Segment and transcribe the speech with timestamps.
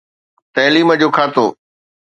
[0.55, 1.45] تعليم جو کاتو.